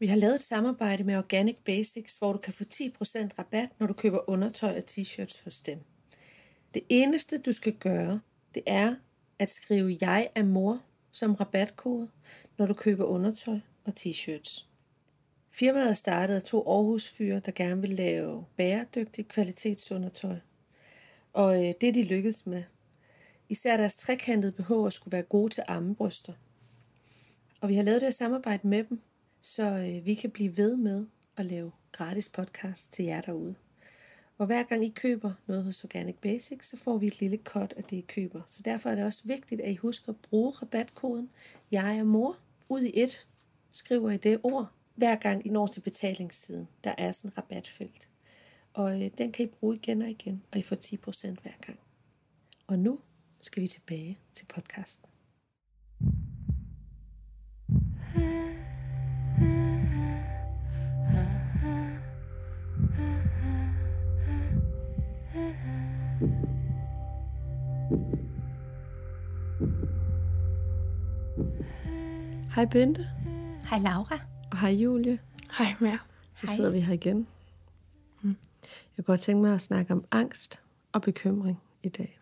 [0.00, 2.84] Vi har lavet et samarbejde med Organic Basics, hvor du kan få 10%
[3.38, 5.78] rabat, når du køber undertøj og t-shirts hos dem.
[6.74, 8.20] Det eneste, du skal gøre,
[8.54, 8.94] det er
[9.38, 10.82] at skrive Jeg er mor
[11.12, 12.08] som rabatkode,
[12.58, 14.64] når du køber undertøj og t-shirts.
[15.50, 20.36] Firmaet er startet af to Aarhus fyre, der gerne vil lave bæredygtig kvalitetsundertøj.
[21.32, 22.62] Og øh, det er de lykkedes med.
[23.48, 26.32] Især deres trekantede BH'er skulle være gode til ammebryster.
[27.60, 29.00] Og vi har lavet det her samarbejde med dem,
[29.40, 33.54] så øh, vi kan blive ved med at lave gratis podcast til jer derude.
[34.38, 37.74] Og hver gang I køber noget hos Organic Basics, så får vi et lille cut
[37.76, 38.42] af det, I køber.
[38.46, 41.30] Så derfor er det også vigtigt, at I husker at bruge rabatkoden
[41.70, 42.38] Jeg er mor
[42.68, 43.26] ud i et.
[43.72, 46.68] Skriver I det ord, hver gang I når til betalingssiden.
[46.84, 48.08] Der er sådan en rabatfelt.
[48.72, 51.78] Og øh, den kan I bruge igen og igen, og I får 10% hver gang.
[52.66, 53.00] Og nu
[53.40, 55.08] skal vi tilbage til podcasten.
[72.58, 73.10] Hej Bente.
[73.70, 74.20] Hej Laura.
[74.50, 75.18] Og hej Julie.
[75.58, 75.98] Hej med
[76.34, 76.56] Så hej.
[76.56, 77.26] sidder vi her igen.
[78.22, 78.36] Mm.
[78.96, 80.60] Jeg kunne godt tænke mig at snakke om angst
[80.92, 82.20] og bekymring i dag.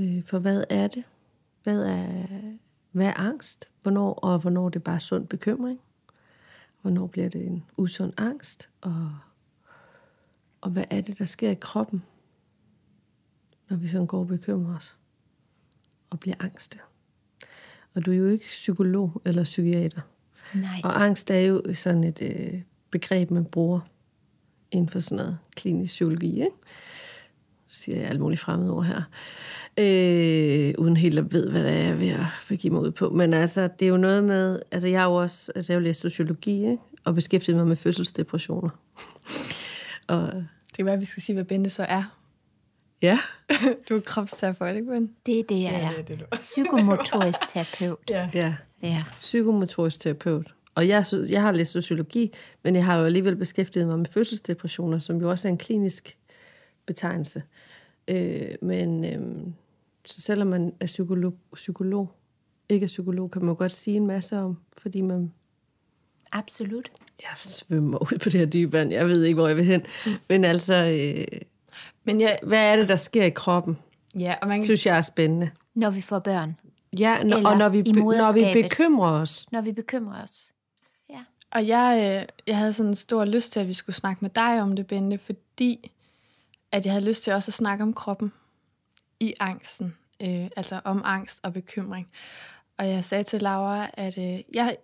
[0.00, 1.04] Øh, for hvad er det?
[1.62, 2.26] Hvad er,
[2.92, 3.68] hvad er angst?
[3.82, 5.80] Hvornår, og hvornår det er bare sund bekymring?
[6.82, 8.70] Hvornår bliver det en usund angst?
[8.80, 9.16] Og,
[10.60, 12.04] og hvad er det, der sker i kroppen,
[13.68, 14.96] når vi sådan går og bekymrer os
[16.10, 16.78] og bliver angste?
[17.94, 20.00] Og du er jo ikke psykolog eller psykiater.
[20.54, 20.80] Nej.
[20.84, 23.80] Og angst er jo sådan et øh, begreb, man bruger
[24.70, 26.56] inden for sådan noget klinisk psykologi, ikke?
[27.66, 29.02] Så siger jeg alle mulige fremmede ord her.
[29.78, 32.90] Øh, uden helt at vide, hvad det er, jeg er ved at begive mig ud
[32.90, 33.10] på.
[33.10, 34.60] Men altså, det er jo noget med...
[34.70, 35.52] Altså, jeg har jo også...
[35.54, 36.78] Altså, jeg har jo læst sociologi, ikke?
[37.04, 38.70] Og beskæftiget mig med fødselsdepressioner.
[40.08, 40.32] og,
[40.68, 42.18] det kan være, at vi skal sige, hvad Bente så er.
[43.04, 43.18] Ja.
[43.88, 45.10] du er kropsterapeut, ikke, Ben?
[45.26, 45.90] Det er det, jeg er.
[45.90, 47.98] Ja, det er det, Psykomotorisk terapeut.
[48.10, 48.28] Ja.
[48.34, 48.54] ja.
[48.82, 49.04] ja.
[49.16, 50.54] Psykomotorisk terapeut.
[50.74, 54.98] Og jeg, jeg har læst sociologi, men jeg har jo alligevel beskæftiget mig med fødselsdepressioner,
[54.98, 56.18] som jo også er en klinisk
[56.86, 57.42] betegnelse.
[58.08, 59.46] Øh, men øh,
[60.04, 62.12] så selvom man er psykolog, psykolog,
[62.68, 65.32] ikke er psykolog, kan man godt sige en masse om, fordi man...
[66.32, 66.90] Absolut.
[67.22, 68.92] Jeg svømmer ud på det her dybe vand.
[68.92, 69.82] Jeg ved ikke, hvor jeg vil hen.
[70.28, 70.74] Men altså...
[70.74, 71.40] Øh,
[72.04, 73.78] men jeg, hvad er det, der sker i kroppen?
[74.14, 74.64] Ja, og man kan...
[74.64, 75.50] synes jeg er spændende.
[75.74, 76.56] Når vi får børn.
[76.98, 79.46] Ja, når, og når vi, be, når vi bekymrer os.
[79.52, 80.52] Når vi bekymrer os.
[81.10, 81.24] Ja.
[81.50, 84.30] Og jeg, øh, jeg havde sådan en stor lyst til, at vi skulle snakke med
[84.30, 85.90] dig om det, Bente, fordi
[86.72, 88.32] at jeg havde lyst til også at snakke om kroppen
[89.20, 89.96] i angsten.
[90.22, 92.08] Øh, altså om angst og bekymring.
[92.78, 94.76] Og jeg sagde til Laura, at øh, jeg, jeg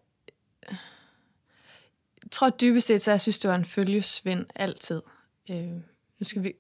[2.31, 5.03] tror dybest set, så jeg synes, det var en følgesvend altid.
[5.51, 5.73] Øh,
[6.19, 6.53] nu skal vi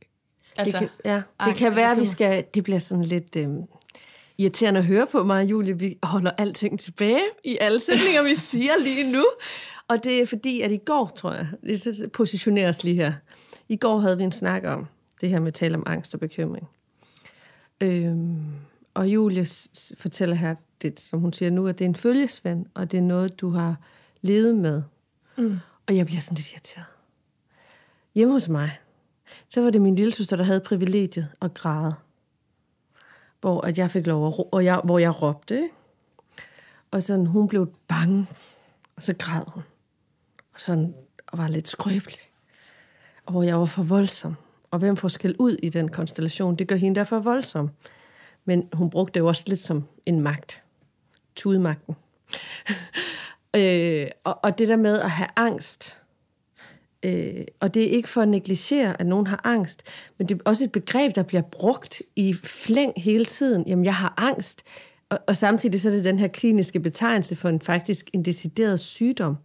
[0.60, 3.48] Altså, det kan, ja, det kan være, at vi skal, det bliver sådan lidt øh,
[4.38, 5.78] irriterende at høre på mig, Julie.
[5.78, 9.24] Vi holder alting tilbage i alle sætninger, vi siger lige nu.
[9.88, 13.12] Og det er fordi, at i går, tror jeg, det positioneres lige her.
[13.68, 14.86] I går havde vi en snak om
[15.20, 16.68] det her med at tale om angst og bekymring.
[17.80, 18.42] Øhm,
[18.94, 19.46] og Julie
[19.98, 23.02] fortæller her, det, som hun siger nu, at det er en følgesvend, og det er
[23.02, 23.76] noget, du har
[24.22, 24.82] levet med.
[25.36, 25.58] Mm.
[25.86, 26.86] Og jeg bliver sådan lidt irriteret.
[28.14, 28.78] Hjemme hos mig,
[29.48, 31.94] så var det min lille søster, der havde privilegiet at græde.
[33.40, 35.74] Hvor at jeg fik lov at, og jeg, hvor jeg råbte, ikke?
[36.90, 38.26] Og sådan, hun blev bange,
[38.96, 39.62] og så græd hun.
[40.54, 40.94] Og sådan,
[41.26, 42.20] og var lidt skrøbelig.
[43.26, 44.36] Og hvor jeg var for voldsom.
[44.70, 46.56] Og hvem får skæld ud i den konstellation?
[46.56, 47.70] Det gør hende der for voldsom.
[48.44, 50.62] Men hun brugte det jo også lidt som en magt.
[51.36, 51.96] Tudemagten.
[53.56, 55.99] øh, og, og det der med at have angst,
[57.02, 59.82] Øh, og det er ikke for at negligere, at nogen har angst,
[60.18, 63.66] men det er også et begreb, der bliver brugt i flæng hele tiden.
[63.66, 64.62] Jamen, jeg har angst.
[65.08, 68.80] Og, og samtidig så er det den her kliniske betegnelse for en faktisk en decideret
[68.80, 69.36] sygdom.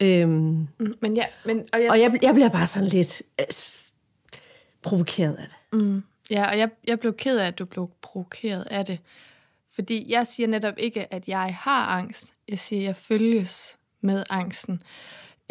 [0.00, 0.30] Øhm,
[0.78, 3.46] mm, men ja, men, og jeg, og jeg, jeg bliver bare sådan lidt øh,
[4.82, 5.80] provokeret af det.
[5.80, 8.98] Mm, ja, og jeg, jeg blev ked af, at du blev provokeret af det.
[9.74, 12.34] Fordi jeg siger netop ikke, at jeg har angst.
[12.48, 14.82] Jeg siger, at jeg følges med angsten.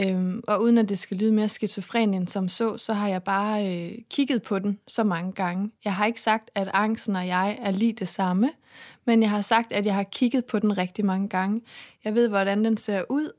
[0.02, 3.24] Øhm, og uden at det skal lyde mere skizofren end som så, så har jeg
[3.24, 5.72] bare øh, kigget på den så mange gange.
[5.86, 8.52] Jeg har ikke sagt, at angsten og jeg er lige det samme,
[9.06, 11.62] men jeg har sagt, at jeg har kigget på den rigtig mange gange.
[12.04, 13.32] Jeg ved, hvordan den ser ud.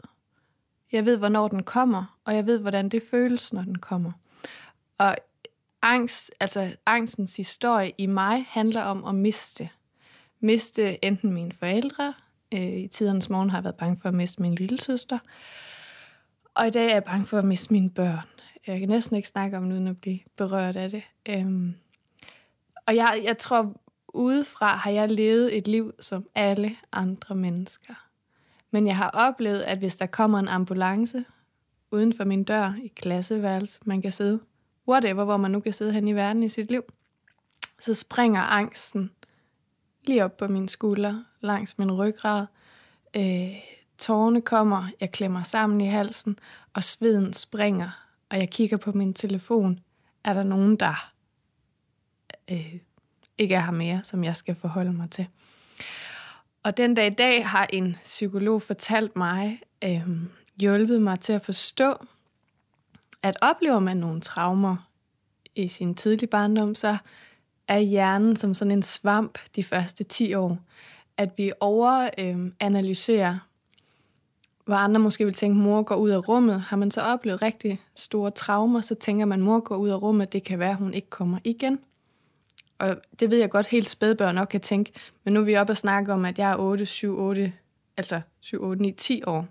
[0.93, 4.13] Jeg ved, hvornår den kommer, og jeg ved, hvordan det føles, når den kommer.
[4.99, 5.17] Og
[5.83, 9.69] angst, altså angstens historie i mig handler om at miste.
[10.41, 12.15] Miste enten mine forældre.
[12.55, 15.19] Øh, I tidernes morgen har jeg været bange for at miste min lille søster
[16.59, 18.21] og i dag er jeg bange for at miste mine børn.
[18.67, 21.03] Jeg kan næsten ikke snakke om det, uden at blive berørt af det.
[21.29, 21.75] Øhm,
[22.87, 27.95] og jeg, jeg tror, udefra har jeg levet et liv som alle andre mennesker.
[28.71, 31.25] Men jeg har oplevet, at hvis der kommer en ambulance
[31.91, 34.41] uden for min dør i klasseværelse, man kan sidde,
[34.89, 36.83] whatever, hvor man nu kan sidde hen i verden i sit liv,
[37.79, 39.11] så springer angsten
[40.05, 42.47] lige op på mine skuldre, langs min ryggrad.
[43.17, 46.39] Øh, Tårerne kommer, jeg klemmer sammen i halsen,
[46.75, 49.81] og sveden springer, og jeg kigger på min telefon.
[50.25, 51.13] Er der nogen, der
[52.51, 52.75] øh,
[53.39, 55.27] ikke er her mere, som jeg skal forholde mig til?
[56.63, 60.09] Og den dag i dag har en psykolog fortalt mig, øh,
[60.57, 62.07] hjulpet mig til at forstå,
[63.23, 64.77] at oplever man nogle traumer
[65.55, 66.97] i sin tidlige barndom, så
[67.69, 70.59] er hjernen som sådan en svamp de første 10 år.
[71.17, 73.39] At vi overanalyserer, øh,
[74.69, 76.61] hvor andre måske vil tænke, mor går ud af rummet.
[76.61, 80.33] Har man så oplevet rigtig store traumer, så tænker man, mor går ud af rummet,
[80.33, 81.79] det kan være, hun ikke kommer igen.
[82.79, 84.93] Og det ved jeg godt, helt spædbørn nok kan tænke,
[85.25, 87.53] men nu er vi oppe og snakke om, at jeg er 8, 7, 8,
[87.97, 89.47] altså 7, 8, 9, 10 år.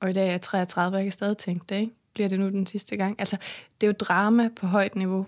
[0.00, 1.92] Og i dag er jeg 33, og jeg kan stadig tænke det, ikke?
[2.14, 3.16] Bliver det nu den sidste gang?
[3.18, 3.36] Altså,
[3.80, 5.26] det er jo drama på højt niveau.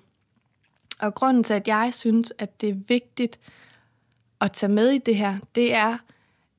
[1.01, 3.41] Og grunden til, at jeg synes, at det er vigtigt
[4.41, 5.99] at tage med i det her, det er,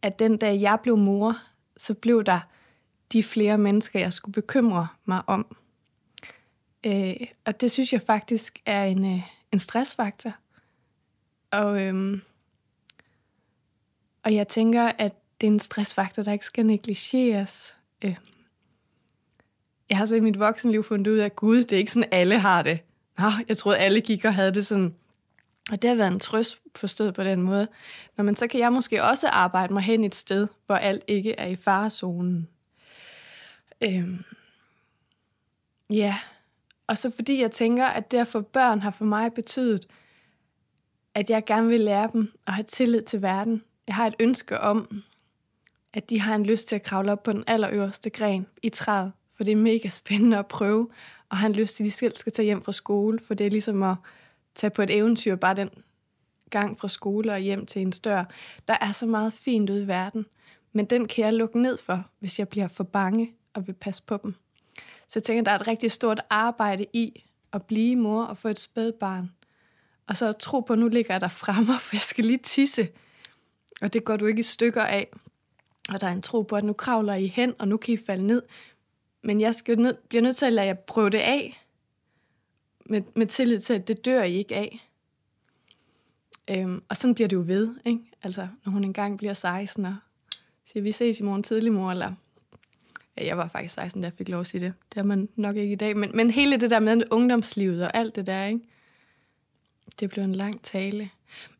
[0.02, 1.36] at den dag jeg blev mor,
[1.80, 2.40] så blev der
[3.14, 5.58] de flere mennesker, jeg skulle bekymre mig om.
[6.86, 7.16] Øh,
[7.46, 9.22] og det synes jeg faktisk er en, øh,
[9.52, 10.36] en stressfaktor.
[11.52, 12.22] Og, øhm,
[14.24, 17.76] og jeg tænker, at det er en stressfaktor, der ikke skal negligeres.
[18.02, 18.16] Øh.
[19.90, 22.10] Jeg har så i mit voksenliv fundet ud af, at gud, det er ikke sådan,
[22.12, 22.80] alle har det.
[23.18, 24.96] Nå, jeg troede, alle gik og havde det sådan.
[25.72, 27.68] Og det har været en trøst forstået på den måde.
[28.18, 31.36] Når men så kan jeg måske også arbejde mig hen et sted, hvor alt ikke
[31.36, 32.48] er i farezonen.
[33.82, 34.24] Øhm.
[35.90, 36.20] Ja,
[36.88, 39.88] og så fordi jeg tænker, at det at få børn har for mig betydet,
[41.16, 43.64] at jeg gerne vil lære dem at have tillid til verden.
[43.88, 45.04] Jeg har et ønske om,
[45.94, 49.12] at de har en lyst til at kravle op på den allerøverste gren i træet,
[49.36, 50.90] for det er mega spændende at prøve,
[51.30, 53.46] og har en lyst til, at de selv skal tage hjem fra skole, for det
[53.46, 53.96] er ligesom at
[54.60, 55.70] tage på et eventyr, bare den
[56.50, 58.24] gang fra skole og hjem til en dør.
[58.68, 60.26] Der er så meget fint ude i verden,
[60.74, 64.04] men den kan jeg lukke ned for, hvis jeg bliver for bange og vil passe
[64.04, 64.36] på dem.
[65.08, 67.24] Så jeg tænker, der er et rigtig stort arbejde i
[67.54, 69.32] at blive mor og få et spædbarn.
[70.08, 72.88] Og så tro på, at nu ligger jeg der fremme, for jeg skal lige tisse.
[73.82, 75.08] Og det går du ikke i stykker af.
[75.90, 77.98] Og der er en tro på, at nu kravler I hen, og nu kan I
[77.98, 78.42] falde ned.
[79.24, 81.64] Men jeg skal nød, bliver nødt til at lade jer prøve det af.
[82.90, 84.90] Med, med tillid til, at det dør I ikke af.
[86.50, 88.00] Øhm, og sådan bliver det jo ved, ikke?
[88.24, 89.96] Altså, når hun engang bliver 16 og
[90.66, 92.14] siger, vi ses i morgen tidlig, mor, eller...
[93.18, 94.74] Ja, jeg var faktisk 16, da jeg fik lov at sige det.
[94.94, 95.98] Det er man nok ikke i dag.
[95.98, 98.60] Men, men hele det der med ungdomslivet og alt det der, ikke?
[100.00, 101.10] Det blev en lang tale.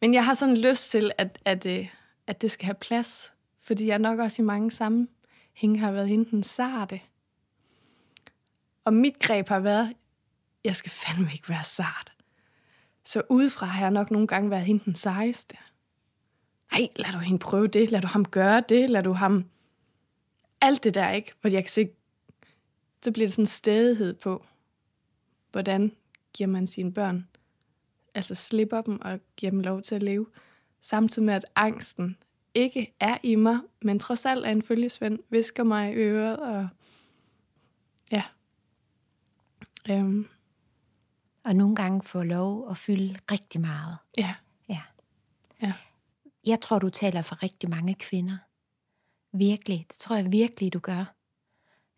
[0.02, 1.88] Men jeg har sådan lyst til, at, at, at,
[2.28, 3.34] at det skal have plads.
[3.62, 7.02] Fordi jeg nok også i mange sammenhænge har været hende den sarte.
[8.84, 9.94] Og mit greb har været,
[10.64, 12.14] jeg skal fandme ikke være sart.
[13.06, 15.58] Så udefra har jeg nok nogle gange været hende den sejeste.
[16.72, 19.46] Ej, lad du hende prøve det, lad du ham gøre det, lad du ham...
[20.62, 21.34] Alt det der, ikke?
[21.42, 21.90] Hvor jeg kan se,
[23.02, 24.46] så bliver det sådan en stedighed på,
[25.52, 25.92] hvordan
[26.34, 27.28] giver man sine børn,
[28.14, 30.28] altså slipper dem og giver dem lov til at leve.
[30.82, 32.18] Samtidig med, at angsten
[32.54, 36.68] ikke er i mig, men trods alt er en følgesvend, visker mig i øret, og
[38.12, 38.24] ja.
[39.90, 40.28] Øhm.
[41.44, 43.98] Og nogle gange få lov at fylde rigtig meget.
[44.18, 44.36] Ja.
[44.70, 44.82] Ja.
[45.62, 45.74] ja.
[46.46, 48.38] Jeg tror, du taler for rigtig mange kvinder.
[49.32, 49.86] Virkelig.
[49.88, 51.16] Det tror jeg virkelig, du gør.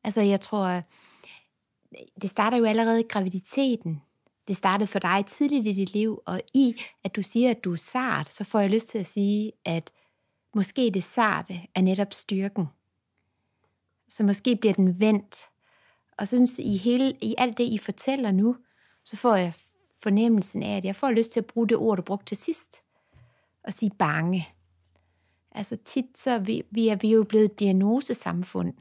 [0.04, 0.82] Altså, jeg tror,
[2.22, 4.02] det starter jo allerede i graviditeten.
[4.48, 7.72] Det startede for dig tidligt i dit liv, og i at du siger, at du
[7.72, 9.92] er sart, så får jeg lyst til at sige, at
[10.56, 12.68] måske det sarte er netop styrken.
[14.10, 15.38] Så måske bliver den vendt.
[16.18, 18.56] Og synes i, hele, i alt det, I fortæller nu,
[19.06, 19.54] så får jeg
[20.04, 22.82] fornemmelsen af, at jeg får lyst til at bruge det ord, du brugte til sidst.
[23.64, 24.48] Og sige bange.
[25.52, 28.74] Altså tit så vi, vi er vi er jo blevet et diagnosesamfund.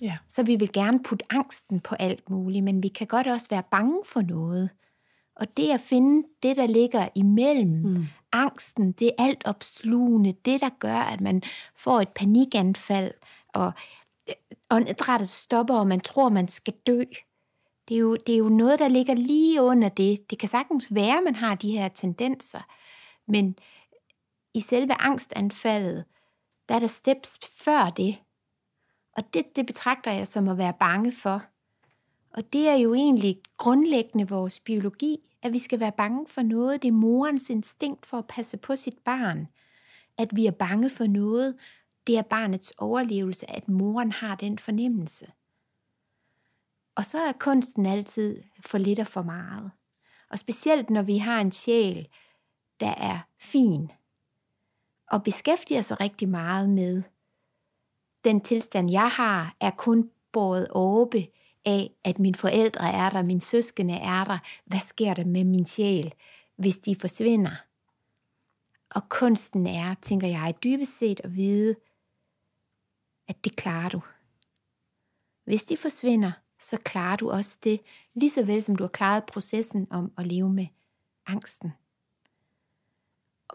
[0.00, 0.16] Ja.
[0.28, 3.62] Så vi vil gerne putte angsten på alt muligt, men vi kan godt også være
[3.70, 4.70] bange for noget.
[5.36, 8.06] Og det at finde det, der ligger imellem mm.
[8.32, 11.42] angsten, det alt opslugende, det der gør, at man
[11.76, 13.14] får et panikanfald,
[13.48, 13.72] og
[14.70, 17.02] åndedrættet stopper, og man tror, man skal dø.
[17.88, 20.30] Det er, jo, det er jo noget, der ligger lige under det.
[20.30, 22.60] Det kan sagtens være, at man har de her tendenser,
[23.26, 23.58] men
[24.54, 26.04] i selve angstanfaldet,
[26.68, 28.16] der er der steps før det.
[29.16, 31.42] Og det, det betragter jeg som at være bange for.
[32.30, 36.82] Og det er jo egentlig grundlæggende vores biologi, at vi skal være bange for noget.
[36.82, 39.48] Det er morens instinkt for at passe på sit barn.
[40.18, 41.56] At vi er bange for noget,
[42.06, 45.26] det er barnets overlevelse, at moren har den fornemmelse.
[46.96, 49.70] Og så er kunsten altid for lidt og for meget.
[50.30, 52.08] Og specielt når vi har en sjæl,
[52.80, 53.92] der er fin,
[55.10, 57.02] og beskæftiger sig rigtig meget med,
[58.24, 61.26] den tilstand, jeg har, er kun båret åbe
[61.64, 64.38] af, at mine forældre er der, mine søskende er der.
[64.64, 66.14] Hvad sker der med min sjæl,
[66.56, 67.56] hvis de forsvinder?
[68.90, 71.74] Og kunsten er, tænker jeg, dybest set at vide,
[73.28, 74.00] at det klarer du.
[75.44, 77.80] Hvis de forsvinder, så klarer du også det,
[78.14, 80.66] lige så vel som du har klaret processen om at leve med
[81.26, 81.72] angsten.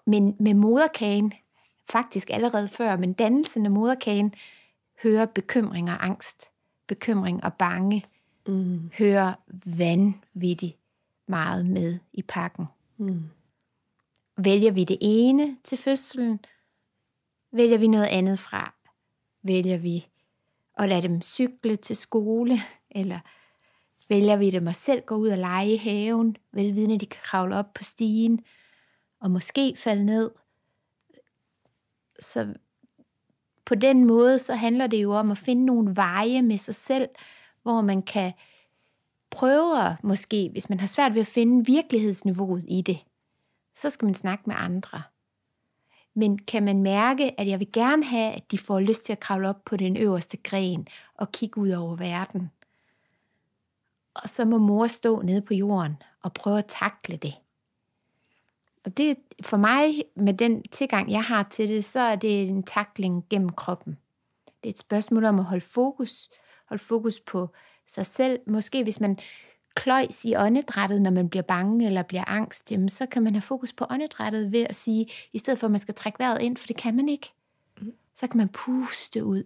[0.06, 1.34] Men med moderkagen,
[1.92, 4.34] faktisk allerede før, men dannelsen af moderkagen,
[5.04, 6.50] hører bekymring og angst,
[6.88, 8.06] bekymring og bange,
[8.48, 8.92] mm.
[8.98, 9.34] hører
[9.66, 10.78] vanvittigt
[11.28, 12.66] meget med i pakken.
[12.98, 13.24] Mm.
[14.38, 16.40] Vælger vi det ene til fødslen,
[17.52, 18.74] vælger vi noget andet fra.
[19.44, 20.08] Vælger vi
[20.78, 22.60] at lade dem cykle til skole,
[22.92, 23.20] eller
[24.10, 27.56] vælger vi dem at selv gå ud og lege i haven, velvidende de kan kravle
[27.56, 28.40] op på stigen,
[29.20, 30.32] og måske falde ned.
[32.20, 32.54] Så
[33.66, 37.10] på den måde, så handler det jo om at finde nogle veje med sig selv,
[37.64, 38.34] hvor man kan
[39.30, 43.00] prøve at, måske, hvis man har svært ved at finde virkelighedsniveauet i det,
[43.74, 45.04] så skal man snakke med andre.
[46.14, 49.20] Men kan man mærke, at jeg vil gerne have, at de får lyst til at
[49.20, 52.52] kravle op på den øverste gren og kigge ud over verden.
[54.22, 57.34] Og så må mor stå nede på jorden og prøve at takle det.
[58.86, 62.64] Og det for mig, med den tilgang, jeg har til det, så er det en
[62.64, 63.98] takling gennem kroppen.
[64.46, 66.30] Det er et spørgsmål om at holde fokus,
[66.66, 67.50] holde fokus på
[67.86, 68.40] sig selv.
[68.48, 69.18] Måske hvis man
[69.76, 73.42] kløjs i åndedrættet, når man bliver bange eller bliver angst, jamen, så kan man have
[73.42, 76.58] fokus på åndedrættet ved at sige, i stedet for at man skal trække vejret ind,
[76.58, 77.34] for det kan man ikke,
[77.82, 77.94] mm.
[78.16, 79.44] så kan man puste ud.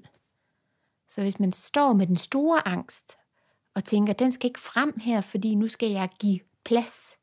[1.10, 3.18] Så hvis man står med den store angst,
[3.76, 7.18] og tænker, den skal ikke frem her, fordi nu skal jeg give plads,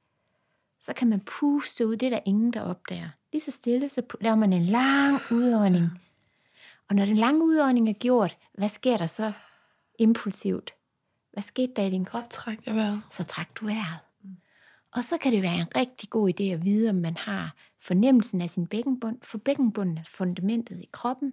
[0.80, 3.09] så kan man puste ud, det er der ingen, der opdager.
[3.32, 5.88] Lige så stille, så laver man en lang udånding.
[6.88, 9.32] Og når den lange udånding er gjort, hvad sker der så
[9.99, 10.75] impulsivt?
[11.32, 12.23] Hvad skete der i din krop?
[12.23, 13.00] Så træk jeg vejret.
[13.11, 13.99] Så træk du vejret.
[14.92, 18.40] Og så kan det være en rigtig god idé at vide, om man har fornemmelsen
[18.40, 21.32] af sin bækkenbund, for bækkenbunden er fundamentet i kroppen,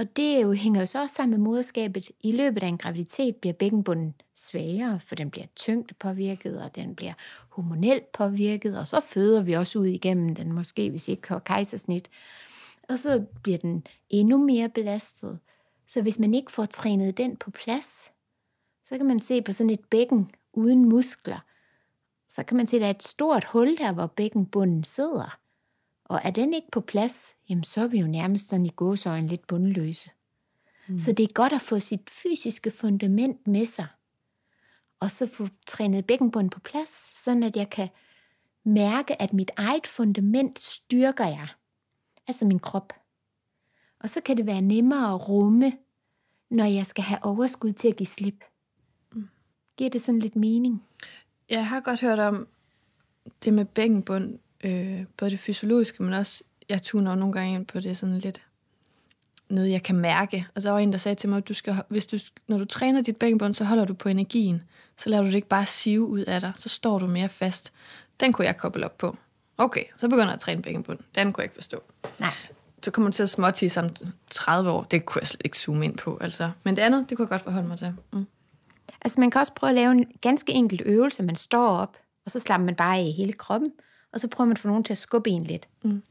[0.00, 2.10] og det jo, hænger jo så også sammen med moderskabet.
[2.20, 6.94] I løbet af en graviditet bliver bækkenbunden svagere, for den bliver tyngt påvirket, og den
[6.94, 7.12] bliver
[7.48, 11.38] hormonelt påvirket, og så føder vi også ud igennem den, måske hvis I ikke har
[11.38, 12.10] kejsersnit.
[12.88, 15.38] Og så bliver den endnu mere belastet.
[15.86, 18.10] Så hvis man ikke får trænet den på plads,
[18.84, 21.38] så kan man se på sådan et bækken uden muskler,
[22.28, 25.39] så kan man se, at der er et stort hul der, hvor bækkenbunden sidder.
[26.10, 29.28] Og er den ikke på plads, jamen så er vi jo nærmest sådan i gåsøjne
[29.28, 30.10] lidt bundløse.
[30.88, 30.98] Mm.
[30.98, 33.86] Så det er godt at få sit fysiske fundament med sig.
[35.00, 37.88] Og så få trænet bækkenbunden på plads, sådan at jeg kan
[38.64, 41.48] mærke, at mit eget fundament styrker jeg.
[42.26, 42.92] Altså min krop.
[44.00, 45.72] Og så kan det være nemmere at rumme,
[46.50, 48.44] når jeg skal have overskud til at give slip.
[49.14, 49.28] Mm.
[49.76, 50.84] Giver det sådan lidt mening?
[51.48, 52.48] Jeg har godt hørt om
[53.44, 57.80] det med bækkenbund, øh, både det fysiologiske, men også, jeg tuner nogle gange ind på
[57.80, 58.42] det sådan lidt
[59.50, 60.46] noget, jeg kan mærke.
[60.54, 62.64] Og så var en, der sagde til mig, at du skal, hvis du, når du
[62.64, 64.62] træner dit bækkenbund, så holder du på energien.
[64.96, 66.52] Så lader du det ikke bare sive ud af dig.
[66.56, 67.72] Så står du mere fast.
[68.20, 69.16] Den kunne jeg koble op på.
[69.58, 70.98] Okay, så begynder jeg at træne bækkenbund.
[71.14, 71.82] Den kunne jeg ikke forstå.
[72.18, 72.34] Nej.
[72.82, 73.90] Så kommer du til at småtige som
[74.30, 74.82] 30 år.
[74.82, 76.18] Det kunne jeg slet ikke zoome ind på.
[76.20, 76.50] Altså.
[76.64, 77.94] Men det andet, det kunne jeg godt forholde mig til.
[78.12, 78.26] Mm.
[79.02, 81.22] Altså man kan også prøve at lave en ganske enkelt øvelse.
[81.22, 83.72] Man står op, og så slapper man bare i hele kroppen
[84.12, 85.68] og så prøver man at få nogen til at skubbe en lidt.
[85.82, 86.02] Mm.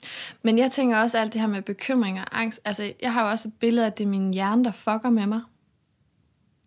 [0.44, 2.60] Men jeg tænker også alt det her med bekymring og angst.
[2.65, 5.10] Altså, jeg har jo også et billede af, at det er min hjerne, der fucker
[5.10, 5.41] med mig.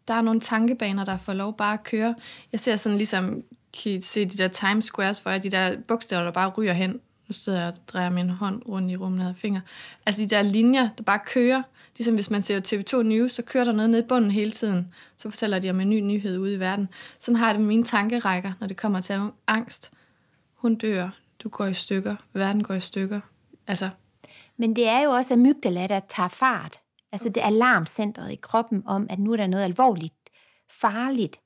[0.09, 2.15] Der er nogle tankebaner, der får lov bare at køre.
[2.53, 3.43] Jeg ser sådan ligesom,
[3.83, 6.73] kan I se de der Times Squares for jer, de der bogstaver, der bare ryger
[6.73, 7.01] hen.
[7.29, 9.61] Nu sidder jeg og drejer min hånd rundt i rummet og finger.
[10.07, 11.62] Altså de der linjer, der bare kører.
[11.97, 14.95] Ligesom hvis man ser TV2 News, så kører der noget ned i bunden hele tiden.
[15.17, 16.89] Så fortæller de om en ny nyhed ude i verden.
[17.19, 19.91] Sådan har jeg det med mine tankerækker, når det kommer til angst.
[20.55, 21.09] Hun dør,
[21.43, 23.21] du går i stykker, verden går i stykker.
[23.67, 23.91] Altså.
[24.57, 26.81] Men det er jo også amygdala, der tager fart.
[27.13, 30.31] Altså det alarmcentret i kroppen om, at nu er der noget alvorligt,
[30.71, 31.41] farligt.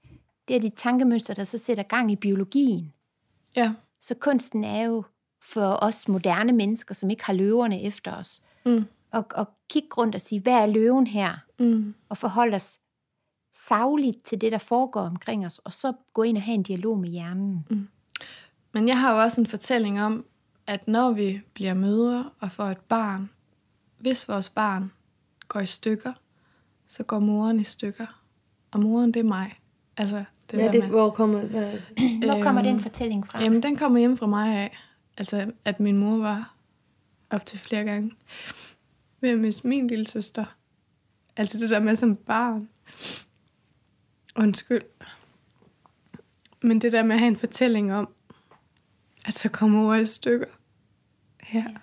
[0.49, 2.93] Det er de tankemønstre, der så sætter gang i biologien.
[3.57, 3.73] Ja.
[4.01, 5.05] Så kunsten er jo
[5.43, 8.85] for os moderne mennesker, som ikke har løverne efter os, mm.
[9.13, 11.35] og, og kigge rundt og sige, hvad er løven her?
[11.59, 11.95] Mm.
[12.09, 12.79] Og forholde os
[13.53, 16.99] savligt til det, der foregår omkring os, og så gå ind og have en dialog
[16.99, 17.67] med hjernen.
[17.71, 17.89] Mm.
[18.77, 20.25] Men jeg har jo også en fortælling om,
[20.67, 23.31] at når vi bliver mødre og får et barn,
[23.99, 24.93] hvis vores barn
[25.49, 26.13] går i stykker,
[26.89, 28.23] så går moren i stykker.
[28.71, 29.59] Og moren, det er mig.
[29.97, 31.79] Altså, det ja, det, med, hvor kommer, hvad?
[32.27, 33.43] hvor kommer den fortælling fra?
[33.43, 34.77] Jamen, den kommer hjem fra mig af.
[35.17, 36.55] Altså, at min mor var
[37.31, 38.13] op til flere gange
[39.21, 40.45] ved at miste min lille søster.
[41.37, 42.69] Altså det der med som barn.
[44.37, 44.83] Undskyld.
[46.63, 48.09] Men det der med at have en fortælling om,
[49.27, 50.47] at så kommer ord i stykker.
[51.55, 51.59] Ja.
[51.59, 51.75] ja.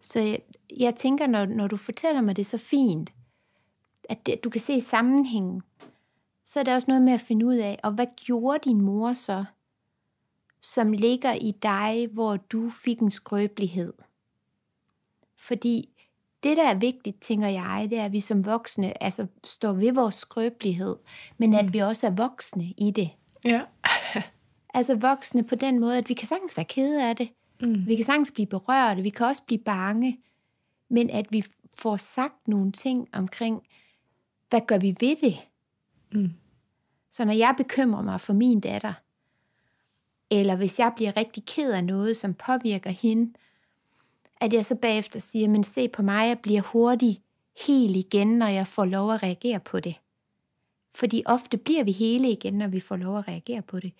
[0.00, 0.40] Så jeg,
[0.76, 3.12] jeg tænker, når, når du fortæller mig det så fint,
[4.08, 5.62] at det, du kan se sammenhængen,
[6.44, 9.12] så er det også noget med at finde ud af, og hvad gjorde din mor
[9.12, 9.44] så,
[10.60, 13.92] som ligger i dig, hvor du fik en skrøbelighed?
[15.36, 15.88] Fordi
[16.42, 19.92] det, der er vigtigt, tænker jeg, det er, at vi som voksne altså, står ved
[19.92, 20.96] vores skrøbelighed,
[21.38, 21.72] men at mm.
[21.72, 23.10] vi også er voksne i det.
[23.44, 23.62] Ja.
[24.74, 27.28] Altså voksne på den måde, at vi kan sagtens være kede af det.
[27.60, 27.86] Mm.
[27.86, 30.18] Vi kan sagtens blive berørte, vi kan også blive bange,
[30.88, 31.44] men at vi
[31.74, 33.62] får sagt nogle ting omkring,
[34.50, 35.36] hvad gør vi ved det?
[36.12, 36.30] Mm.
[37.10, 38.92] Så når jeg bekymrer mig for min datter,
[40.30, 43.32] eller hvis jeg bliver rigtig ked af noget, som påvirker hende,
[44.40, 47.22] at jeg så bagefter siger, men se på mig, jeg bliver hurtig
[47.66, 49.94] helt igen, når jeg får lov at reagere på det.
[50.94, 53.92] Fordi ofte bliver vi hele igen, når vi får lov at reagere på det.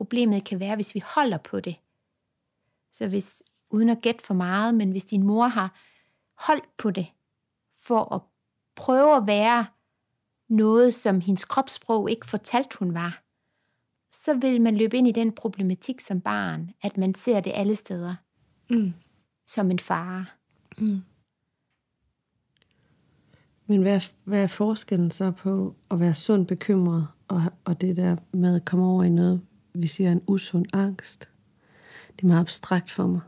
[0.00, 1.76] Problemet kan være, hvis vi holder på det.
[2.92, 5.74] Så hvis, uden at gætte for meget, men hvis din mor har
[6.34, 7.06] holdt på det,
[7.78, 8.20] for at
[8.76, 9.66] prøve at være
[10.48, 13.22] noget, som hendes kropssprog ikke fortalte, hun var,
[14.12, 17.74] så vil man løbe ind i den problematik som barn, at man ser det alle
[17.74, 18.14] steder.
[18.70, 18.92] Mm
[19.54, 20.26] som en fare.
[20.78, 21.00] Mm.
[23.66, 27.96] Men hvad er, hvad er forskellen så på at være sund bekymret, og, og det
[27.96, 29.40] der med at komme over i noget,
[29.74, 31.28] vi siger en usund angst?
[32.16, 33.20] Det er meget abstrakt for mig.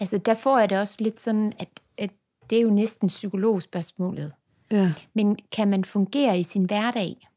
[0.00, 1.68] Altså, der får jeg det også lidt sådan, at,
[1.98, 2.10] at
[2.50, 4.32] det er jo næsten psykologspørgsmålet.
[4.70, 4.92] Ja.
[5.14, 7.28] Men kan man fungere i sin hverdag?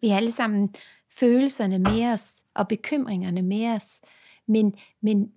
[0.00, 0.74] Vi har alle sammen
[1.10, 4.00] følelserne med os, og bekymringerne med os.
[4.46, 5.32] Men, men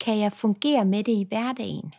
[0.00, 1.94] kan jeg fungere med det i hverdagen?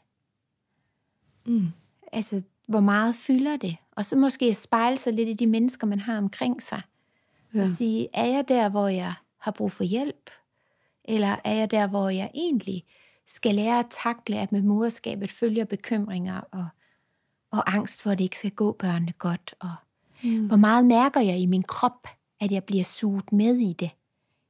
[1.45, 1.67] Mm.
[2.11, 3.77] Altså, hvor meget fylder det?
[3.91, 6.81] Og så måske spejle sig lidt i de mennesker, man har omkring sig.
[7.53, 7.61] Ja.
[7.61, 10.29] Og sige, er jeg der, hvor jeg har brug for hjælp?
[11.05, 12.83] Eller er jeg der, hvor jeg egentlig
[13.27, 16.67] skal lære at takle, at med moderskabet følger bekymringer og,
[17.51, 19.55] og angst for, at det ikke skal gå børnene godt?
[19.59, 19.75] Og
[20.23, 20.47] mm.
[20.47, 22.07] hvor meget mærker jeg i min krop,
[22.39, 23.89] at jeg bliver suget med i det?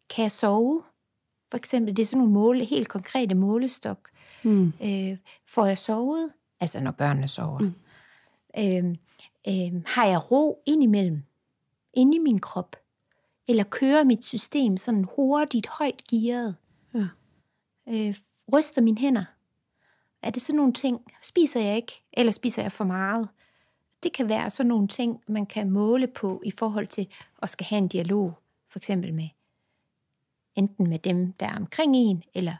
[0.10, 0.84] Kan jeg sove?
[1.52, 4.10] For eksempel, det er sådan nogle måle, helt konkrete målestok.
[4.44, 4.74] Mm.
[4.84, 6.32] Øh, får jeg sovet?
[6.60, 7.60] Altså, når børnene sover.
[7.60, 7.74] Mm.
[8.58, 8.96] Øh,
[9.48, 11.24] øh, har jeg ro indimellem?
[11.94, 12.76] Inde i min krop?
[13.50, 16.56] Eller kører mit system sådan hurtigt, højt gearet?
[16.94, 17.08] Ja.
[17.90, 18.16] Øh,
[18.54, 19.26] ryster mine hænder?
[20.22, 21.02] Er det sådan nogle ting?
[21.22, 22.04] Spiser jeg ikke?
[22.14, 23.30] Eller spiser jeg for meget?
[24.04, 27.08] Det kan være sådan nogle ting, man kan måle på i forhold til
[27.42, 28.34] at skal have en dialog,
[28.68, 29.30] for eksempel med
[30.56, 32.56] enten med dem, der er omkring en, eller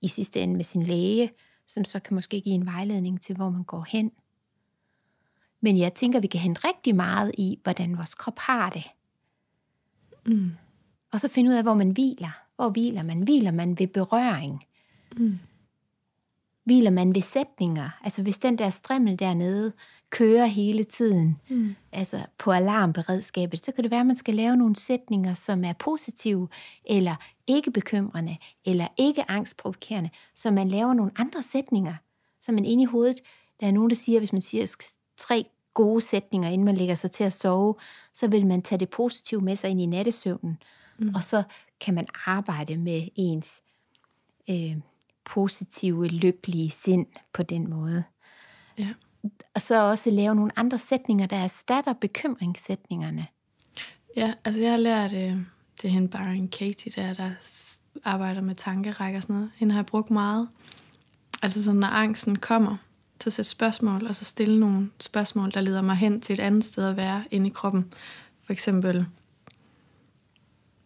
[0.00, 1.30] i sidste ende med sin læge,
[1.66, 4.12] som så kan måske give en vejledning til, hvor man går hen.
[5.60, 8.84] Men jeg tænker, vi kan hente rigtig meget i, hvordan vores krop har det.
[10.26, 10.52] Mm.
[11.12, 12.38] Og så finde ud af, hvor man hviler.
[12.56, 13.22] Hvor hviler man?
[13.22, 14.64] Hviler man ved berøring?
[15.16, 15.38] Mm.
[16.64, 17.90] Hviler man ved sætninger?
[18.04, 19.72] Altså hvis den der strimmel dernede
[20.10, 21.74] kører hele tiden, mm.
[21.92, 25.72] altså på alarmberedskabet, så kan det være, at man skal lave nogle sætninger, som er
[25.72, 26.48] positive,
[26.84, 31.94] eller ikke bekymrende, eller ikke angstprovokerende, så man laver nogle andre sætninger,
[32.40, 33.20] så man inde i hovedet,
[33.60, 34.76] der er nogen, der siger, hvis man siger
[35.16, 37.74] tre gode sætninger, inden man lægger sig til at sove,
[38.14, 40.62] så vil man tage det positive med sig ind i nattesøvnen,
[40.98, 41.14] mm.
[41.14, 41.42] og så
[41.80, 43.62] kan man arbejde med ens
[44.50, 44.76] øh,
[45.24, 48.04] positive, lykkelige sind på den måde.
[48.78, 48.88] Ja
[49.54, 53.26] og så også lave nogle andre sætninger, der erstatter bekymringssætningerne.
[54.16, 55.36] Ja, altså jeg har lært, øh,
[55.82, 57.30] det er hende Byron Katie, der, der
[58.04, 59.50] arbejder med tankerækker og sådan noget.
[59.56, 60.48] Hende har jeg brugt meget.
[61.42, 62.76] Altså sådan, når angsten kommer,
[63.22, 66.64] så sætte spørgsmål, og så stille nogle spørgsmål, der leder mig hen til et andet
[66.64, 67.92] sted at være inde i kroppen.
[68.42, 69.06] For eksempel,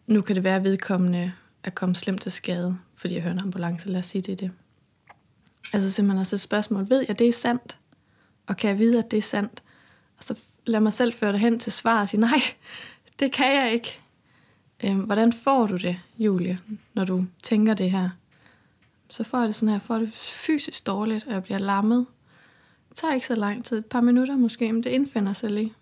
[0.07, 1.31] nu kan det være vedkommende
[1.63, 4.35] at komme slemt til skade, fordi jeg hører en ambulance, lad os sige det er
[4.35, 4.51] det.
[5.73, 7.77] Altså simpelthen at sætte spørgsmål, ved jeg, det er sandt?
[8.47, 9.63] og kan jeg vide, at det er sandt?
[10.17, 12.41] Og så lad mig selv føre dig hen til svar og sige, nej,
[13.19, 13.99] det kan jeg ikke.
[14.83, 16.59] Øhm, hvordan får du det, Julie,
[16.93, 18.09] når du tænker det her?
[19.09, 22.05] Så får jeg det sådan her, får det fysisk dårligt, og jeg bliver lammet.
[22.95, 25.73] Det tager ikke så lang tid, et par minutter måske, men det indfinder sig lige.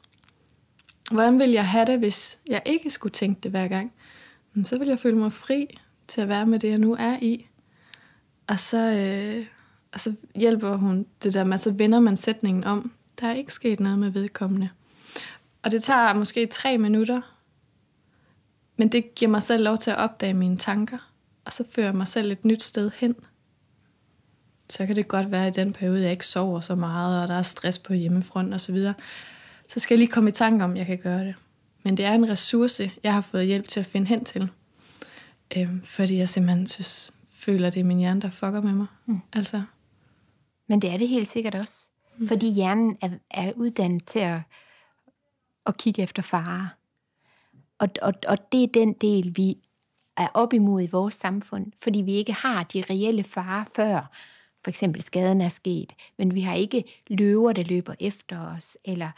[1.11, 3.93] Hvordan vil jeg have det, hvis jeg ikke skulle tænke det hver gang?
[4.53, 7.17] Men så vil jeg føle mig fri til at være med det, jeg nu er
[7.21, 7.47] i.
[8.47, 9.45] Og så, øh,
[9.93, 12.91] og så hjælper hun det der med, så vender man sætningen om.
[13.21, 14.69] Der er ikke sket noget med vedkommende.
[15.63, 17.21] Og det tager måske tre minutter,
[18.77, 21.11] men det giver mig selv lov til at opdage mine tanker,
[21.45, 23.15] og så fører mig selv et nyt sted hen.
[24.69, 27.27] Så kan det godt være, at i den periode, jeg ikke sover så meget, og
[27.27, 28.93] der er stress på hjemmefront og så videre,
[29.67, 31.35] så skal jeg lige komme i tanke om, at jeg kan gøre det.
[31.83, 34.49] Men det er en ressource, jeg har fået hjælp til at finde hen til.
[35.57, 38.87] Øhm, fordi jeg simpelthen synes, føler, at det er min hjerne, der fucker med mig.
[39.05, 39.19] Mm.
[39.33, 39.63] Altså.
[40.67, 41.89] Men det er det helt sikkert også.
[42.17, 42.27] Mm.
[42.27, 44.39] Fordi hjernen er, er uddannet til at,
[45.65, 46.69] at kigge efter fare.
[47.79, 49.57] Og, og, og det er den del, vi
[50.17, 54.11] er op imod i vores samfund, fordi vi ikke har de reelle farer før
[54.63, 59.11] for eksempel skaden er sket, men vi har ikke løver, der løber efter os, eller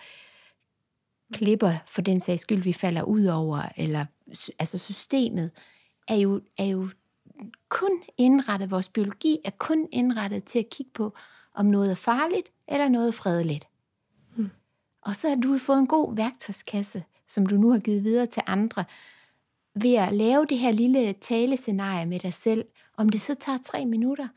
[1.33, 4.05] klipper for den sags skyld, vi falder ud over, eller
[4.59, 5.51] altså systemet
[6.07, 6.89] er jo, er jo
[7.69, 11.15] kun indrettet, vores biologi er kun indrettet til at kigge på,
[11.53, 13.67] om noget er farligt eller noget er fredeligt.
[14.35, 14.49] Mm.
[15.01, 18.41] Og så har du fået en god værktøjskasse, som du nu har givet videre til
[18.47, 18.85] andre,
[19.75, 22.65] ved at lave det her lille talescenarie med dig selv.
[22.97, 24.27] Om det så tager tre minutter,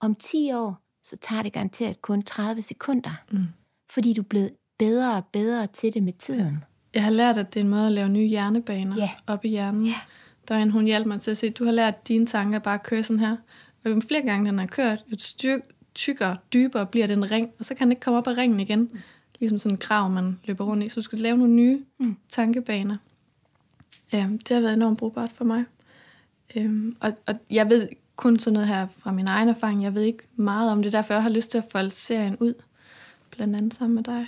[0.00, 3.22] om 10 år, så tager det garanteret kun 30 sekunder.
[3.30, 3.46] Mm.
[3.90, 6.64] Fordi du er blevet bedre og bedre til det med tiden.
[6.94, 9.10] Jeg har lært, at det er en måde at lave nye hjernebaner ja.
[9.26, 9.86] op i hjernen.
[9.86, 9.94] Ja.
[10.48, 12.58] Der er en, hun hjalp mig til at se, du har lært at dine tanker
[12.58, 13.36] bare at køre sådan her.
[13.84, 15.60] Og jo flere gange den har kørt, jo styrk,
[15.94, 18.80] tykkere, dybere bliver den ring, og så kan den ikke komme op af ringen igen.
[18.80, 18.98] Mm.
[19.40, 20.88] Ligesom sådan en krav, man løber rundt i.
[20.88, 22.16] Så du skal lave nogle nye mm.
[22.28, 22.96] tankebaner.
[24.12, 25.64] Ja, det har været enormt brugbart for mig.
[26.56, 29.82] Øhm, og, og jeg ved kun sådan noget her fra min egen erfaring.
[29.82, 32.54] Jeg ved ikke meget om det, derfor jeg har lyst til at folde serien ud,
[33.30, 34.26] blandt andet sammen med dig.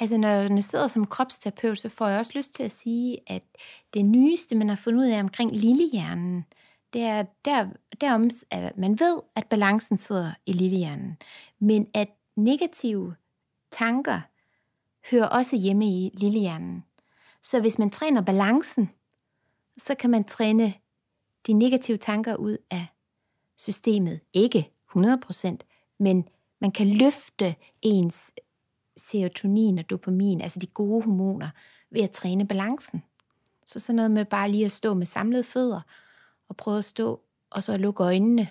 [0.00, 3.44] Altså, når jeg sidder som kropsterapeut, så får jeg også lyst til at sige, at
[3.94, 6.44] det nyeste, man har fundet ud af omkring lillehjernen,
[6.92, 7.68] det er der,
[8.00, 11.16] derom, at man ved, at balancen sidder i lillehjernen,
[11.58, 13.14] men at negative
[13.70, 14.20] tanker
[15.10, 16.84] hører også hjemme i lillehjernen.
[17.42, 18.90] Så hvis man træner balancen,
[19.78, 20.74] så kan man træne
[21.46, 22.86] de negative tanker ud af
[23.56, 24.20] systemet.
[24.32, 25.56] Ikke 100%,
[25.98, 26.28] men
[26.60, 28.32] man kan løfte ens
[28.96, 31.48] serotonin og dopamin, altså de gode hormoner,
[31.90, 33.02] ved at træne balancen.
[33.66, 35.80] Så sådan noget med bare lige at stå med samlede fødder,
[36.48, 38.48] og prøve at stå, og så lukke øjnene.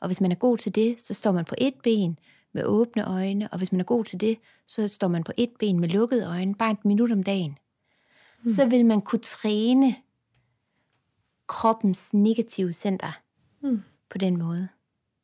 [0.00, 2.18] Og hvis man er god til det, så står man på et ben
[2.52, 5.50] med åbne øjne, og hvis man er god til det, så står man på et
[5.58, 7.58] ben med lukkede øjne, bare et minut om dagen.
[8.42, 8.48] Mm.
[8.48, 9.96] Så vil man kunne træne
[11.46, 13.20] kroppens negative center.
[13.60, 14.68] Mm på den måde,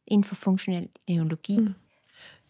[0.07, 1.59] inden for funktionel neurologi.
[1.59, 1.75] Mm.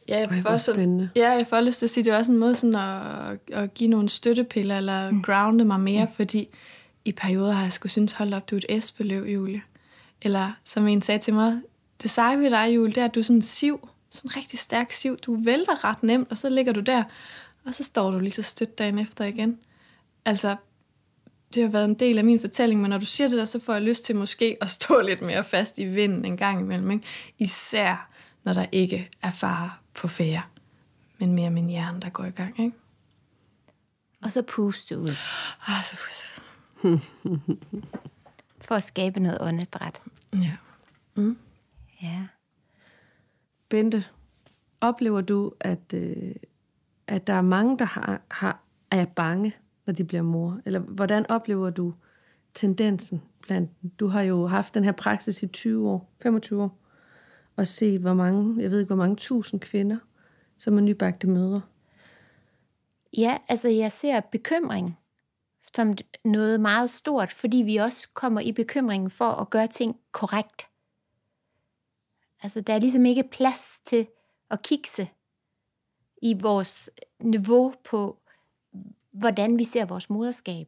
[0.09, 2.38] Ja, jeg får, sådan, ja, jeg får lyst til at sige, det er også en
[2.38, 5.22] måde sådan at, at give nogle støttepiller, eller mm.
[5.22, 6.12] grounde mig mere, mm.
[6.12, 6.48] fordi
[7.05, 9.62] i perioder har jeg skulle synes, hold op, du er et esbeløv, Julie.
[10.22, 11.61] Eller som en sagde til mig,
[12.03, 14.37] det seje ved dig, Julie, det er, at du er sådan en siv, sådan en
[14.37, 15.16] rigtig stærk siv.
[15.16, 17.05] Du vælter ret nemt, og så ligger du der,
[17.66, 19.59] og så står du lige så stødt dagen efter igen.
[20.24, 20.57] Altså,
[21.54, 23.58] det har været en del af min fortælling, men når du siger det der, så
[23.58, 26.90] får jeg lyst til måske at stå lidt mere fast i vinden en gang imellem.
[26.90, 27.06] Ikke?
[27.38, 28.11] Især
[28.44, 30.42] når der ikke er fare på færre,
[31.18, 32.61] men mere min hjerne, der går i gang.
[32.61, 32.76] Ikke?
[34.22, 35.08] Og så puste ud.
[35.68, 36.24] Ah, så puste.
[38.66, 40.02] For at skabe noget åndedræt.
[40.32, 40.56] Ja.
[41.14, 41.38] Mm.
[42.02, 42.26] Ja.
[43.68, 44.04] Bente,
[44.80, 46.34] oplever du, at, øh,
[47.06, 49.56] at der er mange, der har, har, er bange
[49.88, 50.61] når de bliver mor?
[50.64, 51.94] Eller hvordan oplever du
[52.55, 53.70] tendensen blandt
[54.01, 56.79] Du har jo haft den her praksis i 20 år, 25 år,
[57.57, 59.96] og set, hvor mange, jeg ved ikke, hvor mange tusind kvinder,
[60.59, 61.61] som er nybagte mødre.
[63.16, 64.98] Ja, altså jeg ser bekymring
[65.74, 70.66] som noget meget stort, fordi vi også kommer i bekymringen for at gøre ting korrekt.
[72.42, 74.07] Altså der er ligesom ikke plads til
[74.51, 75.09] at kikse
[76.22, 78.18] i vores niveau på
[79.12, 80.66] hvordan vi ser vores moderskab.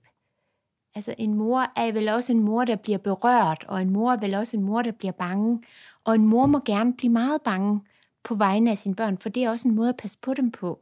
[0.95, 4.17] Altså en mor er vel også en mor, der bliver berørt, og en mor er
[4.17, 5.63] vel også en mor, der bliver bange.
[6.05, 7.81] Og en mor må gerne blive meget bange
[8.23, 10.51] på vegne af sine børn, for det er også en måde at passe på dem
[10.51, 10.81] på.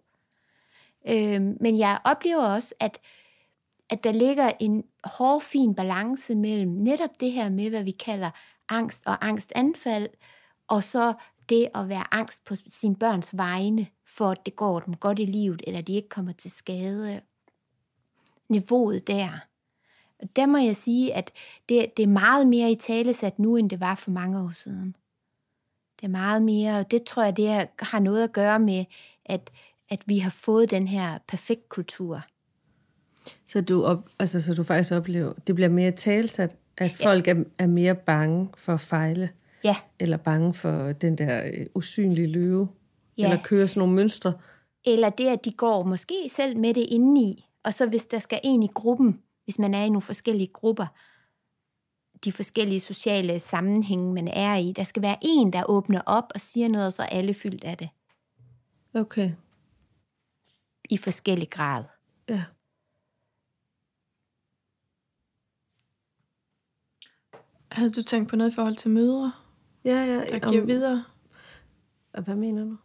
[1.09, 2.99] Øh, men jeg oplever også, at,
[3.90, 8.31] at der ligger en hård, fin balance mellem netop det her med, hvad vi kalder
[8.68, 10.09] angst og angstanfald,
[10.68, 11.14] og så
[11.49, 15.25] det at være angst på sine børns vegne, for at det går dem godt i
[15.25, 17.21] livet, eller de ikke kommer til skade,
[18.48, 19.28] niveauet der.
[20.22, 21.32] Og der må jeg sige, at
[21.68, 24.96] det, det er meget mere i talesat nu, end det var for mange år siden.
[26.00, 28.84] Det er meget mere, og det tror jeg, det har noget at gøre med,
[29.26, 29.50] at,
[29.90, 32.22] at vi har fået den her perfekt kultur.
[33.46, 37.44] Så du, op, altså, så du faktisk oplever, det bliver mere talsat, at folk er,
[37.58, 39.30] er mere bange for at fejle,
[39.64, 42.68] Ja, eller bange for den der øh, usynlige løve,
[43.18, 43.24] Ja.
[43.24, 44.32] eller køre sådan nogle mønstre.
[44.84, 48.40] eller det, at de går måske selv med det indeni, og så hvis der skal
[48.44, 50.87] en i gruppen, hvis man er i nogle forskellige grupper,
[52.25, 56.40] de forskellige sociale sammenhænge, man er i, der skal være en, der åbner op og
[56.40, 57.88] siger noget, og så er alle fyldt af det
[58.94, 59.33] Okay,
[60.90, 61.85] i forskellig grad.
[62.29, 62.44] ja.
[67.73, 69.33] Havde du tænkt på noget i forhold til mødre,
[69.85, 70.25] Ja, ja.
[70.25, 71.05] der giver videre?
[72.12, 72.77] Og Hvad mener du?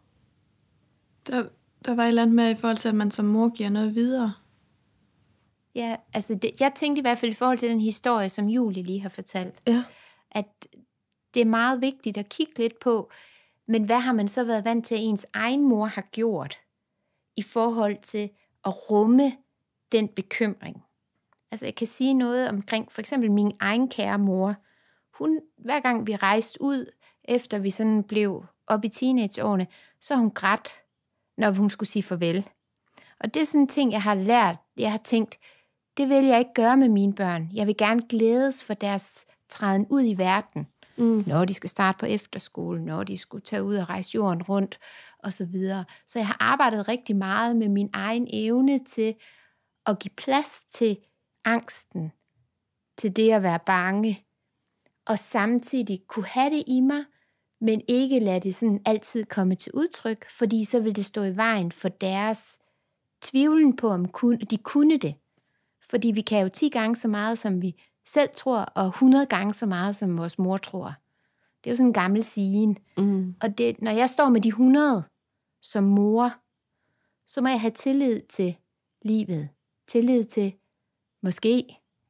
[1.26, 1.48] Der,
[1.84, 3.94] der var et eller andet med i forhold til, at man som mor giver noget
[3.94, 4.34] videre.
[5.74, 8.82] Ja, altså det, jeg tænkte i hvert fald i forhold til den historie, som Julie
[8.82, 9.84] lige har fortalt, Ja.
[10.30, 10.66] at
[11.34, 13.10] det er meget vigtigt at kigge lidt på,
[13.68, 16.58] men hvad har man så været vant til, at ens egen mor har gjort
[17.36, 18.30] i forhold til
[18.64, 19.32] at rumme
[19.92, 20.82] den bekymring?
[21.50, 24.54] Altså jeg kan sige noget omkring for eksempel min egen kære mor.
[25.18, 26.92] Hun, hver gang vi rejste ud,
[27.24, 29.66] efter vi sådan blev op i teenageårene,
[30.00, 30.68] så hun grædt,
[31.36, 32.48] når hun skulle sige farvel.
[33.20, 34.56] Og det er sådan en ting, jeg har lært.
[34.76, 35.38] Jeg har tænkt,
[35.96, 37.50] det vil jeg ikke gøre med mine børn.
[37.54, 40.66] Jeg vil gerne glædes for deres træden ud i verden.
[40.96, 41.24] Mm.
[41.26, 44.78] Når de skal starte på efterskole, når de skulle tage ud og rejse jorden rundt,
[45.18, 45.84] og så videre.
[46.06, 49.14] Så jeg har arbejdet rigtig meget med min egen evne til
[49.86, 50.96] at give plads til
[51.44, 52.12] angsten,
[52.98, 54.24] til det at være bange,
[55.06, 57.04] og samtidig kunne have det i mig,
[57.60, 61.36] men ikke lade det sådan altid komme til udtryk, fordi så vil det stå i
[61.36, 62.58] vejen for deres
[63.22, 65.14] tvivlen på, om kun, de kunne det.
[65.90, 67.74] Fordi vi kan jo 10 gange så meget, som vi
[68.06, 70.94] selv tror, og 100 gange så meget, som vores mor tror.
[71.64, 72.78] Det er jo sådan en gammel sigen.
[72.98, 73.34] Mm.
[73.42, 75.04] Og det, når jeg står med de 100
[75.62, 76.34] som mor,
[77.26, 78.56] så må jeg have tillid til
[79.02, 79.48] livet.
[79.88, 80.54] Tillid til
[81.22, 81.58] måske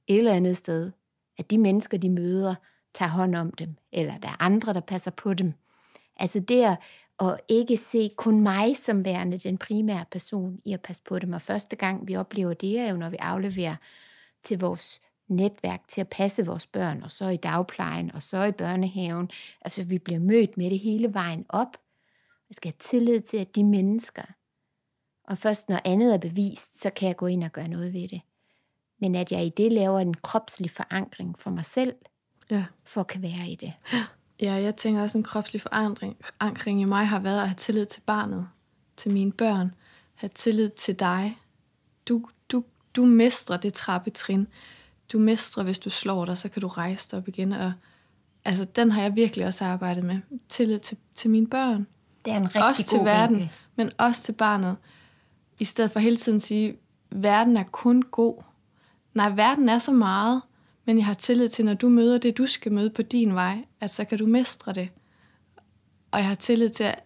[0.06, 0.92] et eller andet sted,
[1.38, 2.54] at de mennesker, de møder,
[2.94, 5.52] tager hånd om dem, eller der er andre, der passer på dem.
[6.16, 6.76] Altså det at,
[7.20, 11.33] at ikke se kun mig som værende den primære person i at passe på dem.
[11.33, 13.77] Og første gang, vi oplever det, er jo, når vi afleverer
[14.42, 18.53] til vores netværk til at passe vores børn, og så i dagplejen, og så i
[18.53, 19.31] børnehaven.
[19.61, 21.77] Altså, vi bliver mødt med det hele vejen op.
[22.50, 24.22] Jeg skal have tillid til, at de mennesker,
[25.24, 28.09] og først når andet er bevist, så kan jeg gå ind og gøre noget ved
[28.09, 28.20] det.
[29.00, 31.94] Men at jeg i det laver en kropslig forankring for mig selv,
[32.50, 32.64] Ja.
[32.85, 33.72] for at kan være i det.
[33.92, 34.05] Ja,
[34.40, 38.01] jeg tænker også, en kropslig forandring forankring i mig har været at have tillid til
[38.01, 38.49] barnet,
[38.97, 39.75] til mine børn,
[40.14, 41.38] have tillid til dig.
[42.09, 42.64] Du, du,
[42.97, 44.47] du mestrer det trappetrin.
[45.12, 47.53] Du mestrer, hvis du slår dig, så kan du rejse dig op igen.
[47.53, 47.73] Og,
[48.44, 50.18] altså, den har jeg virkelig også arbejdet med.
[50.49, 51.87] Tillid til, til mine børn.
[52.25, 53.57] Det er en rigtig også til god verden, vinkel.
[53.77, 54.77] men også til barnet.
[55.59, 56.77] I stedet for hele tiden at sige,
[57.11, 58.42] verden er kun god.
[59.14, 60.42] Nej, verden er så meget,
[60.85, 63.64] men jeg har tillid til, når du møder det, du skal møde på din vej,
[63.81, 64.88] at så kan du mestre det.
[66.11, 67.03] Og jeg har tillid til, at,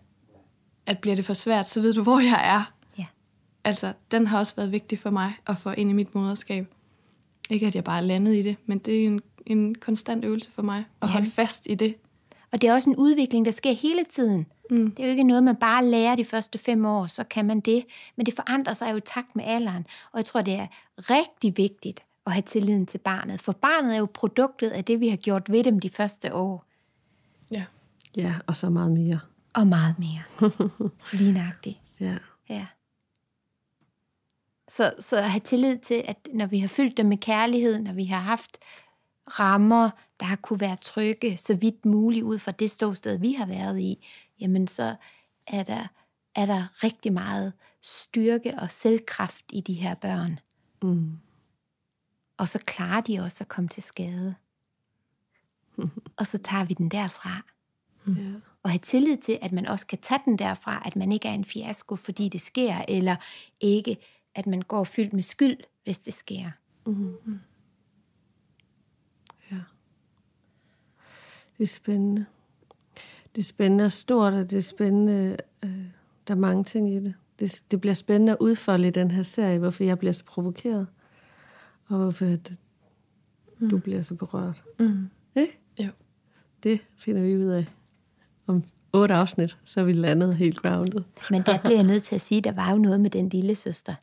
[0.87, 2.73] at bliver det for svært, så ved du, hvor jeg er.
[2.99, 3.05] Ja.
[3.65, 6.67] Altså, den har også været vigtig for mig at få ind i mit moderskab.
[7.51, 10.51] Ikke at jeg bare er landet i det, men det er en, en konstant øvelse
[10.53, 11.13] for mig at Ja.
[11.13, 11.95] holde fast i det.
[12.53, 14.47] Og det er også en udvikling, der sker hele tiden.
[14.71, 14.91] Mm.
[14.91, 17.61] Det er jo ikke noget, man bare lærer de første fem år, så kan man
[17.61, 17.85] det.
[18.17, 19.87] Men det forandrer sig jo i takt med alderen.
[20.13, 20.67] Og jeg tror, det er
[20.99, 23.41] rigtig vigtigt at have tilliden til barnet.
[23.41, 26.65] For barnet er jo produktet af det, vi har gjort ved dem de første år.
[27.51, 27.65] Ja.
[28.17, 29.21] Ja, og så meget mere.
[29.53, 30.51] Og meget mere.
[31.19, 31.79] Lige nøjagtigt.
[32.01, 32.17] Ja.
[32.49, 32.67] Ja.
[34.69, 37.93] Så, så at have tillid til, at når vi har fyldt dem med kærlighed, når
[37.93, 38.59] vi har haft
[39.27, 43.47] rammer, der har kunne være trygge, så vidt muligt ud fra det ståsted, vi har
[43.47, 44.07] været i,
[44.41, 44.95] jamen så
[45.47, 45.87] er der,
[46.35, 50.39] er der rigtig meget styrke og selvkraft i de her børn.
[50.83, 51.19] Mm.
[52.39, 54.35] Og så klarer de også at komme til skade.
[56.17, 57.43] og så tager vi den derfra.
[58.07, 58.33] ja.
[58.63, 61.33] og have tillid til, at man også kan tage den derfra, at man ikke er
[61.33, 63.17] en fiasko, fordi det sker, eller
[63.61, 63.97] ikke,
[64.35, 66.51] at man går fyldt med skyld, hvis det sker.
[66.87, 67.41] Mm.
[69.51, 69.61] Ja.
[71.59, 72.27] Det er spændende.
[73.35, 75.37] Det er spændende og stort, og det er spændende.
[75.65, 75.85] Øh,
[76.29, 77.15] der er mange ting i det.
[77.39, 77.65] det.
[77.71, 80.87] Det bliver spændende at udfolde i den her serie, hvorfor jeg bliver så provokeret,
[81.89, 82.53] og hvorfor at
[83.59, 83.71] mm.
[83.71, 84.63] du bliver så berørt.
[84.79, 85.09] Mm.
[85.37, 85.59] Ikke?
[85.79, 85.89] Jo.
[86.63, 87.65] Det finder vi ud af.
[88.47, 91.01] Om otte afsnit, så er vi landet helt grounded.
[91.31, 93.29] Men der bliver jeg nødt til at sige, at der var jo noget med den
[93.29, 93.95] lille søster.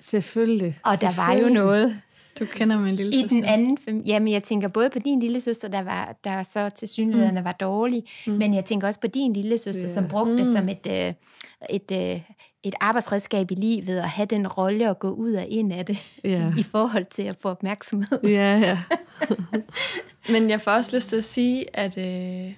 [0.00, 0.78] Selvfølgelig.
[0.84, 1.62] Og der var jo Selvfølgelig.
[1.62, 2.00] noget.
[2.38, 3.28] Du kender min lille I søster.
[3.28, 4.12] den anden familie.
[4.12, 7.44] Jamen, jeg tænker både på din lille søster, der, var, der så til synligheden mm.
[7.44, 8.32] var dårlig, mm.
[8.32, 9.94] men jeg tænker også på din lille søster, yeah.
[9.94, 10.38] som brugte mm.
[10.38, 11.14] det som et, øh,
[11.70, 12.20] et, øh,
[12.68, 15.98] et arbejdsredskab i livet, at have den rolle og gå ud og ind af det,
[16.24, 16.52] Ja.
[16.58, 18.20] i forhold til at få opmærksomhed.
[18.22, 18.78] Ja, ja.
[20.32, 22.52] Men jeg får også lyst til at sige, at, øh,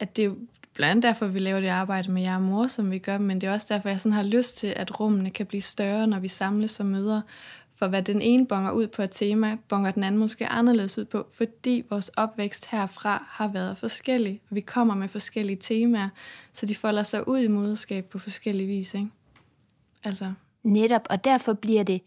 [0.00, 0.36] at det er jo
[0.74, 3.40] blandt andet derfor, vi laver det arbejde med jer og mor, som vi gør, men
[3.40, 6.18] det er også derfor, jeg sådan har lyst til, at rummene kan blive større, når
[6.18, 7.20] vi samles som møder.
[7.82, 11.04] For hvad den ene bonger ud på et tema, bonger den anden måske anderledes ud
[11.04, 14.40] på, fordi vores opvækst herfra har været forskellig.
[14.50, 16.08] Vi kommer med forskellige temaer,
[16.52, 18.94] så de folder sig ud i moderskab på forskellige vis.
[18.94, 19.08] Ikke?
[20.04, 22.02] Altså, Netop, og derfor bliver det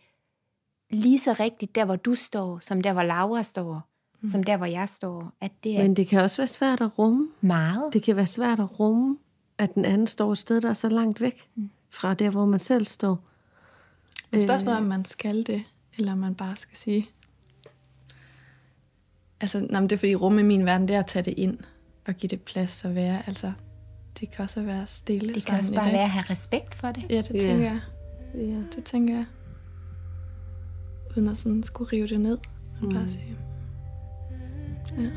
[0.89, 3.89] lige så rigtigt der, hvor du står, som der, hvor Laura står,
[4.21, 4.27] mm.
[4.27, 5.31] som der, hvor jeg står.
[5.41, 7.29] At det er Men det kan også være svært at rumme.
[7.41, 7.93] meget.
[7.93, 9.17] Det kan være svært at rumme,
[9.57, 11.49] at den anden står et sted, der er så langt væk
[11.89, 13.34] fra der, hvor man selv står.
[14.35, 15.63] Et spørgsmål er, om man skal det,
[15.97, 17.09] eller om man bare skal sige...
[19.41, 21.33] Altså, nej, men det er fordi rum i min verden, det er at tage det
[21.37, 21.57] ind
[22.07, 23.23] og give det plads at være.
[23.27, 23.51] Altså,
[24.19, 27.05] det kan også være stille Det kan også bare være at have respekt for det.
[27.09, 27.39] Ja, det Ja.
[27.39, 27.79] tænker jeg.
[28.35, 28.61] Ja.
[28.75, 29.25] Det tænker jeg.
[31.17, 32.37] Uden at sådan skulle rive det ned.
[32.81, 33.37] Men bare sige,
[34.97, 35.09] ja,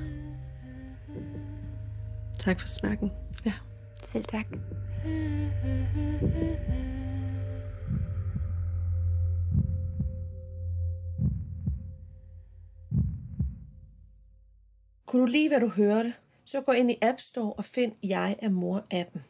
[2.38, 3.11] Tak for snakken.
[3.46, 3.52] ja.
[4.02, 4.46] Selv tak.
[15.09, 18.37] Kunne du lide, hvad du hørte, så gå ind i App Store og find Jeg
[18.42, 19.21] er mor-appen.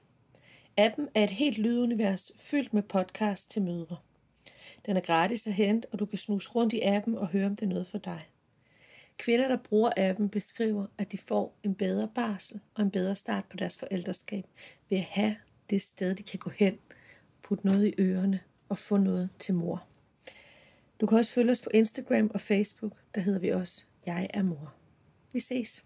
[0.76, 3.96] Appen er et helt lydunivers fyldt med podcast til mødre.
[4.86, 7.56] Den er gratis at hente, og du kan snuse rundt i appen og høre, om
[7.56, 8.28] det er noget for dig.
[9.16, 13.44] Kvinder, der bruger appen, beskriver, at de får en bedre barsel og en bedre start
[13.50, 14.44] på deres forældreskab
[14.90, 15.36] ved at have
[15.70, 16.78] det sted, de kan gå hen,
[17.42, 19.84] putte noget i ørerne og få noget til mor.
[21.00, 24.42] Du kan også følge os på Instagram og Facebook, der hedder vi også Jeg er
[24.42, 24.77] mor.
[25.32, 25.82] Vi ses.